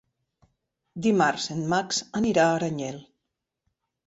Dimarts 1.07 1.45
en 1.57 1.61
Max 1.75 2.01
anirà 2.21 2.47
a 2.47 2.57
Aranyel. 2.63 2.99